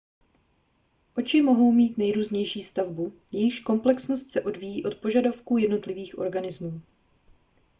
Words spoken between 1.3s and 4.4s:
mohou mít nejrůznější stavbu jejíž komplexnost